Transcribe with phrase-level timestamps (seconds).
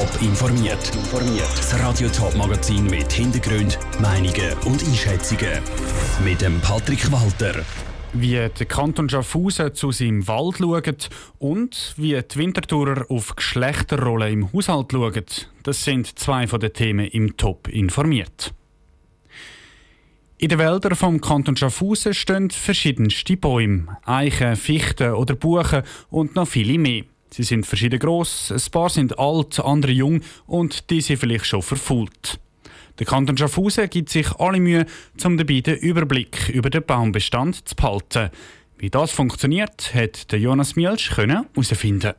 [0.00, 0.90] Top informiert.
[1.36, 5.60] Das Radio Top Magazin mit Hintergrund, Meinungen und Einschätzungen
[6.24, 7.62] mit dem Patrick Walter.
[8.14, 14.52] Wie der Kanton Schaffhausen zu seinem Wald schaut und wie die Wintertourer auf Geschlechterrollen im
[14.54, 15.26] Haushalt schauen,
[15.64, 18.54] das sind zwei von den Themen im Top informiert.
[20.38, 26.48] In den Wäldern vom Kanton Schaffhausen stehen verschiedenste Bäume, Eichen, Fichten oder Buchen und noch
[26.48, 27.02] viele mehr.
[27.32, 31.62] Sie sind verschieden gross, ein paar sind alt, andere jung und die sind vielleicht schon
[31.62, 32.40] verfault.
[32.98, 34.84] Der Kanton Schaffhausen gibt sich alle Mühe,
[35.24, 38.30] um dabei den Überblick über den Baumbestand zu behalten.
[38.78, 42.14] Wie das funktioniert, hat Jonas Mielsch herausfinden.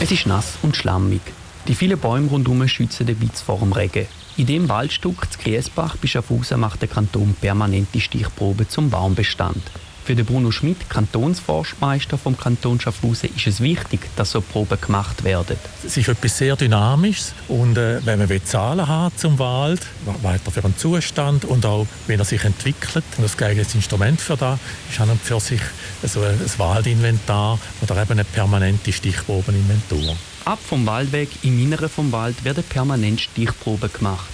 [0.00, 1.20] Es ist nass und schlammig.
[1.66, 4.06] Die vielen Bäume rundherum schützen den Witz vor dem Regen.
[4.36, 9.62] In dem Waldstück zu Griesbach bei Schaffhausen macht der Kanton permanente Stichproben zum Baumbestand.
[10.04, 15.24] Für den Bruno Schmidt, Kantonsforstmeister vom Kanton Schaffhausen, ist es wichtig, dass so Proben gemacht
[15.24, 15.56] werden.
[15.82, 19.80] Es ist etwas sehr Dynamisches und äh, wenn man Zahlen hat zum Wald,
[20.22, 24.36] weiter für einen Zustand und auch, wenn er sich entwickelt, und das geeignete Instrument für
[24.36, 24.58] das
[24.90, 25.62] ist an und für sich
[26.02, 30.16] so ein, ein Waldinventar oder eben eine permanente Stichprobeninventur.
[30.44, 34.28] Ab vom Waldweg im Inneren vom Wald werden permanent Stichproben gemacht.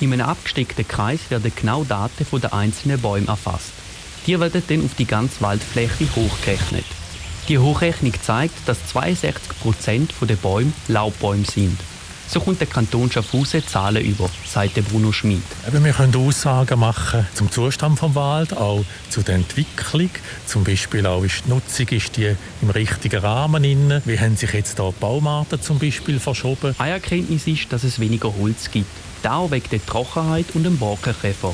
[0.00, 3.72] In einem abgesteckten Kreis werden genau Daten von den einzelnen Bäumen erfasst.
[4.26, 6.84] Die werden dann auf die ganze Waldfläche hochgerechnet.
[7.48, 11.78] Die Hochrechnung zeigt, dass 62% der Bäume Laubbäume sind.
[12.32, 15.42] So kommt der Kanton Schaffhausen Zahlen über, sagt Bruno Schmid.
[15.72, 20.10] wir können Aussagen machen zum Zustand vom Wald, auch zu der Entwicklung.
[20.46, 24.00] Zum Beispiel auch ist die Nutzung ist die im richtigen Rahmen inne.
[24.04, 26.76] Wie haben sich jetzt da die Baumarten zum Beispiel verschoben?
[26.78, 28.86] Eine Erkenntnis ist, dass es weniger Holz gibt.
[29.24, 31.52] Da wegen der Trockenheit und dem Borkenkäfer.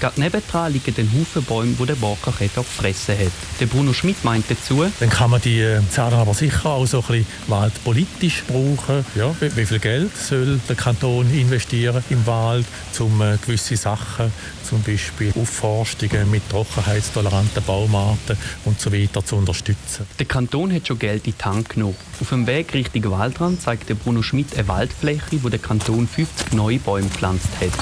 [0.00, 3.32] Gerade nebendran liegen ein Haufen Bäume, die der Borkenkäfer gefressen hat.
[3.58, 7.00] Der Bruno Schmidt meint dazu, dann kann man die äh, Zahlen aber sicher auch so
[7.00, 9.04] ein bisschen waldpolitisch brauchen.
[9.16, 12.64] Ja, wie, viel Geld soll der Kanton investieren im Wald,
[13.00, 14.32] um äh, gewisse Sachen,
[14.68, 20.06] zum Beispiel Aufforstungen mit trockenheitstoleranten Baumarten und so weiter zu unterstützen.
[20.18, 21.96] Der Kanton hat schon Geld in die Hand genommen.
[22.20, 26.52] Auf dem Weg Richtung Waldrand zeigt der Bruno Schmidt eine Waldfläche, wo der Kanton 50
[26.52, 27.72] neue Bäume gepflanzt hat.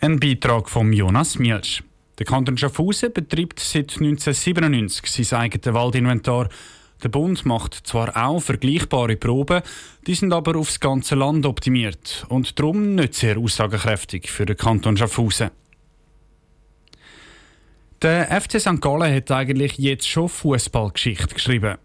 [0.00, 1.82] Ein Beitrag von Jonas Mielsch.
[2.18, 6.50] Der Kanton Schaffhausen betreibt seit 1997 sein eigenes Waldinventar.
[7.02, 9.62] Der Bund macht zwar auch vergleichbare Proben,
[10.06, 14.96] die sind aber aufs ganze Land optimiert und darum nicht sehr aussagekräftig für den Kanton
[14.96, 15.50] Schaffhausen.
[18.02, 18.82] Der FC St.
[18.82, 21.78] Gallen hat eigentlich jetzt schon Fußballgeschichte geschrieben.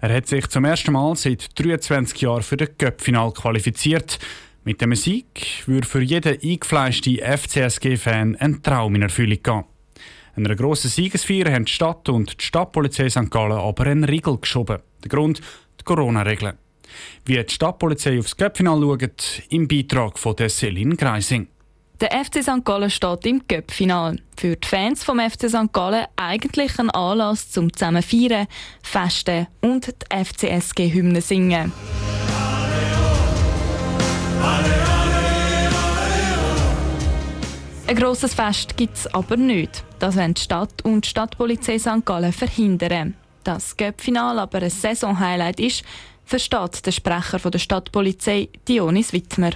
[0.00, 4.18] Er hat sich zum ersten Mal seit 23 Jahren für das Göppfinal qualifiziert.
[4.64, 9.64] Mit dem Sieg würde für jeden eingefleischten FCSG-Fan ein Traum in Erfüllung gehen.
[10.36, 13.30] Einer grossen Siegesfeier haben die Stadt und die Stadtpolizei St.
[13.30, 14.78] Gallen aber einen Riegel geschoben.
[15.02, 15.40] Der Grund?
[15.80, 16.58] Die Corona-Regeln.
[17.24, 21.48] Wie die Stadtpolizei aufs Göppfinal schaut, im Beitrag von Celine Greising.
[22.04, 22.62] Der FC St.
[22.66, 24.18] Gallen steht im Cup-Final.
[24.36, 25.72] Für die Fans vom FC St.
[25.72, 28.46] Gallen eigentlich ein Anlass zum zusammen feiern,
[28.82, 31.72] festen und die FCSG-Hymne singen.
[37.86, 39.82] Ein grosses Fest gibt es aber nicht.
[39.98, 42.04] Das wollen die Stadt und die Stadtpolizei St.
[42.04, 43.14] Gallen verhindern.
[43.44, 45.84] Das Cup-Final aber ein Saison-Highlight ist,
[46.26, 49.52] versteht der Sprecher der Stadtpolizei Dionis Wittmer.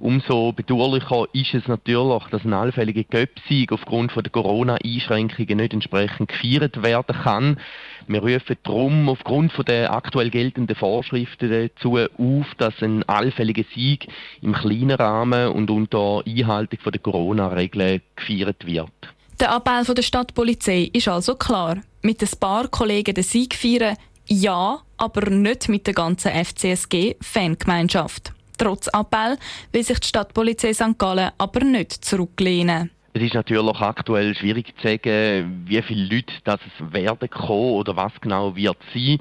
[0.00, 6.82] Umso bedauerlicher ist es natürlich, dass ein allfälliger Göpsieg aufgrund der Corona-Einschränkungen nicht entsprechend gefeiert
[6.82, 7.60] werden kann.
[8.06, 14.08] Wir rufen darum aufgrund der aktuell geltenden Vorschriften dazu auf, dass ein allfälliger Sieg
[14.40, 18.90] im kleinen Rahmen und unter Einhaltung der Corona-Regeln gefeiert wird.
[19.38, 21.76] Der Appell der Stadtpolizei ist also klar.
[22.00, 28.32] Mit ein paar Kollegen den Sieg feiern, ja, aber nicht mit der ganzen FCSG-Fangemeinschaft.
[28.60, 29.38] Trotz Appell
[29.72, 30.98] will sich die Stadtpolizei St.
[30.98, 32.90] Gallen aber nicht zurücklehnen.
[33.14, 38.12] Es ist natürlich aktuell schwierig zu sagen, wie viele Leute das werden kommen oder was
[38.20, 39.16] genau wird sein.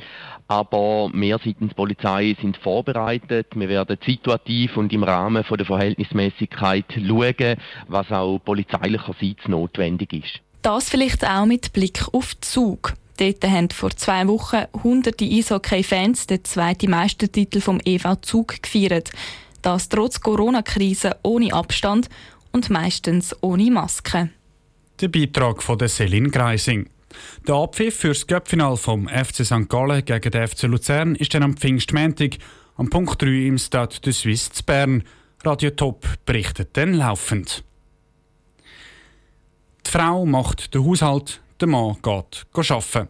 [0.50, 3.48] Aber wir seitens Polizei sind vorbereitet.
[3.56, 7.56] Wir werden situativ und im Rahmen von der Verhältnismäßigkeit schauen,
[7.88, 10.42] was auch polizeilicherseits notwendig ist.
[10.64, 12.94] Das vielleicht auch mit Blick auf Zug.
[13.20, 19.12] Dort haben vor zwei Wochen hunderte Eishockey-Fans den zweiten Meistertitel vom EV Zug gefeiert.
[19.62, 22.08] Das trotz Corona-Krise ohne Abstand
[22.54, 24.30] und meistens ohne Maske.
[25.02, 26.88] Der Beitrag von der Selin Greising.
[27.46, 29.68] Der Abpfiff für das Göppfinal vom FC St.
[29.68, 32.40] Gallen gegen den FC Luzern ist dann am Pfingstmäntig
[32.78, 35.04] am Punkt 3 im Stade de Suisse zu Bern.
[35.44, 37.66] Radio Top berichtet dann laufend.
[39.86, 43.10] Die Frau macht den Haushalt, der Mann geht arbeiten.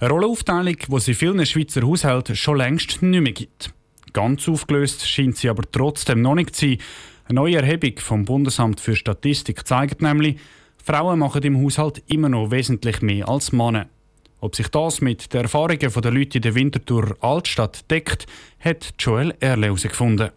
[0.00, 3.72] Eine Rollenaufteilung, die es in vielen Schweizer Haushalten schon längst nicht mehr gibt.
[4.12, 6.78] Ganz aufgelöst scheint sie aber trotzdem noch nicht zu sein.
[7.24, 10.38] Eine neue Erhebung vom Bundesamt für Statistik zeigt nämlich,
[10.84, 13.86] Frauen machen im Haushalt immer noch wesentlich mehr als Männer.
[14.40, 18.26] Ob sich das mit den Erfahrungen der Leute in der Winterthur Altstadt deckt,
[18.58, 20.30] hat Joel Erle herausgefunden.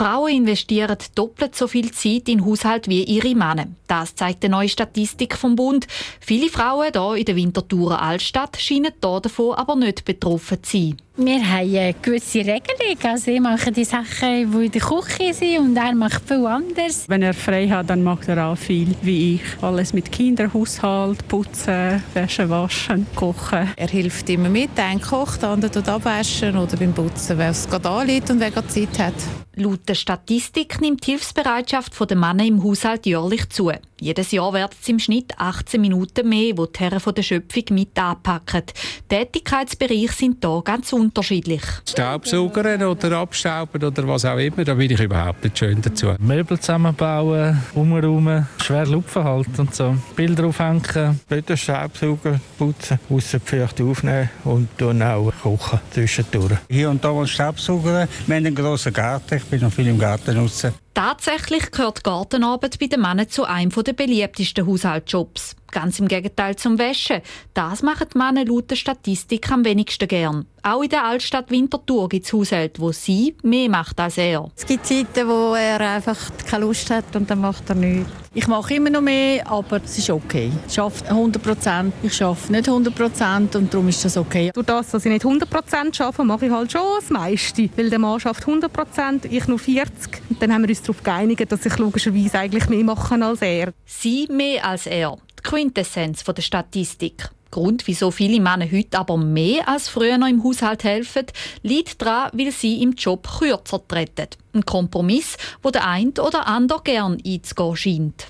[0.00, 3.66] Frauen investieren doppelt so viel Zeit in Haushalt wie ihre Männer.
[3.86, 5.86] Das zeigt eine neue Statistik vom Bund.
[6.20, 10.96] Viele Frauen hier in der Winterthurer Altstadt scheinen davon aber nicht betroffen zu sein.
[11.16, 12.96] Wir haben eine gewisse Regelung.
[13.02, 17.04] Also ich mache die Sachen, die in der Küche sind und er macht viel anders.
[17.06, 19.42] Wenn er frei hat, dann macht er auch viel wie ich.
[19.60, 23.68] Alles mit Kindern, Haushalt, Putzen, Wäsche waschen, kochen.
[23.76, 24.70] Er hilft immer mit.
[24.78, 28.50] Der eine kocht, der andere abwaschen oder beim Putzen, wer es gerade anliegt und wer
[28.50, 29.14] gerade Zeit hat.
[29.60, 33.70] Laut der Statistik nimmt die Hilfsbereitschaft der Männer im Haushalt jährlich zu.
[34.00, 37.98] Jedes Jahr werden es im Schnitt 18 Minuten mehr, wo die Herren der Schöpfung mit
[37.98, 38.62] anpacken.
[39.10, 41.60] Tätigkeitsbereiche sind hier ganz unterschiedlich.
[41.86, 46.14] Staubsaugern oder abstauben oder was auch immer, da bin ich überhaupt nicht schön dazu.
[46.18, 49.94] Möbel zusammenbauen, umräumen, schwer lupfen halt und so.
[50.16, 51.20] Bilder aufhängen.
[51.28, 56.58] Bitte Staubsaugen, putzen, Aussenpflicht aufnehmen und dann auch kochen zwischendurch.
[56.70, 57.84] Hier und da mal Staubsaugen.
[57.84, 60.72] Wir haben einen grossen Garten, ich bin noch viel im Garten nutzen.
[60.94, 65.56] Tatsächlich gehört Gartenarbeit bei den Männern zu einem der beliebtesten Haushaltsjobs.
[65.70, 67.20] Ganz im Gegenteil zum Wäschen.
[67.54, 70.46] Das machen die Männer laut der Statistik am wenigsten gern.
[70.62, 74.50] Auch in der Altstadt Winterthur gibt es Haushalte, wo sie mehr macht als er.
[74.56, 78.10] Es gibt Zeiten, wo er einfach keine Lust hat und dann macht er nichts.
[78.32, 80.52] Ich mache immer noch mehr, aber es ist okay.
[80.68, 84.50] Ich arbeite 100 Prozent, ich arbeite nicht 100 Prozent und darum ist das okay.
[84.54, 87.68] Durch das, dass ich nicht 100 Prozent arbeite, mache ich halt schon das meiste.
[87.74, 90.22] Weil der Mann arbeitet 100 Prozent, ich nur 40.
[90.28, 93.72] Und dann haben wir uns darauf geeinigt, dass ich logischerweise eigentlich mehr mache als er.
[93.84, 95.16] Sie mehr als er.
[95.40, 97.30] Die Quintessenz der Statistik.
[97.50, 101.26] Grund, wieso viele Männer heute aber mehr als früher noch im Haushalt helfen,
[101.62, 104.28] liegt daran, weil sie im Job kürzer treten.
[104.52, 108.26] Ein Kompromiss, wo der eine oder andere gern einzugehen scheint.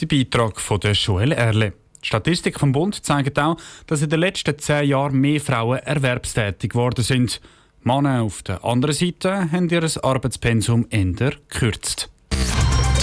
[0.00, 1.72] Der Beitrag von der Joel Erle.
[2.02, 3.56] Die Statistik vom Bund zeigt auch,
[3.86, 7.40] dass in den letzten zehn Jahren mehr Frauen erwerbstätig geworden sind.
[7.82, 12.10] Männer auf der anderen Seite haben ihr Arbeitspensum eher gekürzt.